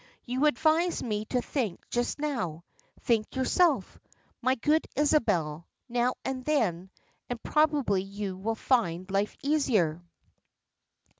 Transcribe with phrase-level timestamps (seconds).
[0.25, 2.63] You advised me to think just now;
[3.01, 3.99] think yourself,
[4.41, 6.89] my good Isabel, now and then,
[7.29, 10.01] and probably you will find life easier."